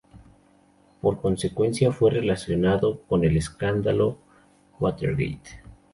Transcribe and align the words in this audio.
Por 0.99 1.21
consecuencia, 1.21 1.91
fue 1.91 2.09
relacionado 2.09 3.03
con 3.03 3.23
el 3.23 3.37
Escándalo 3.37 4.17
Watergate. 4.79 5.61